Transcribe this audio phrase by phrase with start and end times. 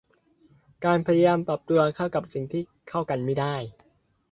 [0.85, 3.55] การพยายามปรับตัวเข้ากับสิ่งที่เข้ากันไม่ได้